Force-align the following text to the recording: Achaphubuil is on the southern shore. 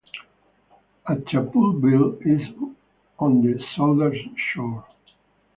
Achaphubuil 1.07 2.17
is 2.25 2.41
on 3.19 3.43
the 3.43 3.63
southern 3.77 4.35
shore. 4.35 4.83